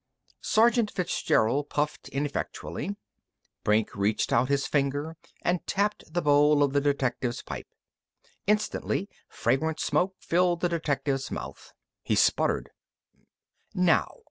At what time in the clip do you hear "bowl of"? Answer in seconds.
6.23-6.73